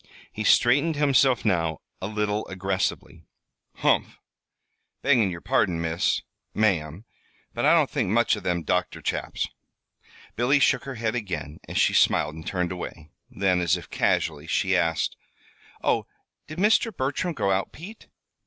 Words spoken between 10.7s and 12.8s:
her head again as she smiled and turned